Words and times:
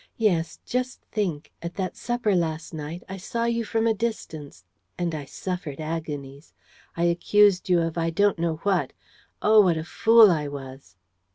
Yes, 0.17 0.57
just 0.65 1.01
think, 1.11 1.51
at 1.61 1.75
that 1.75 1.95
supper 1.95 2.33
last 2.35 2.73
night, 2.73 3.03
I 3.07 3.17
saw 3.17 3.45
you 3.45 3.63
from 3.63 3.85
a 3.85 3.93
distance... 3.93 4.65
and 4.97 5.13
I 5.13 5.25
suffered 5.25 5.79
agonies: 5.79 6.55
I 6.97 7.03
accused 7.03 7.69
you 7.69 7.81
of 7.81 7.99
I 7.99 8.09
don't 8.09 8.39
know 8.39 8.55
what.... 8.63 8.93
Oh, 9.43 9.61
what 9.61 9.77
a 9.77 9.83
fool 9.83 10.31
I 10.31 10.47
was!" 10.47 10.95